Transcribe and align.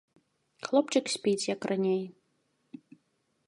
Хлопчык 0.67 1.05
спіць, 1.17 1.49
як 1.55 1.61
раней. 1.73 2.03